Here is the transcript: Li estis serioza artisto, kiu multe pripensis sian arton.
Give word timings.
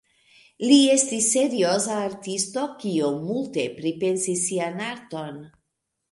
Li 0.69 0.77
estis 0.91 1.25
serioza 1.33 1.97
artisto, 2.05 2.63
kiu 2.83 3.09
multe 3.27 3.65
pripensis 3.75 4.41
sian 4.47 4.81
arton. 4.87 5.39